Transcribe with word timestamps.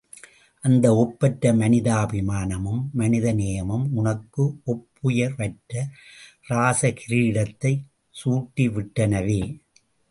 அந்த 0.63 0.95
ஒப்பற்ற 0.95 1.51
மனிதாபிமானமும் 1.53 2.81
மனிதநேயமும் 2.93 3.85
உனக்கு 3.93 4.43
ஒப்புயர்வற்ற 4.67 5.71
ராஜகிரீடத்தைச் 6.49 7.85
சூட்டிவிட்டனவே!.. 8.15 9.41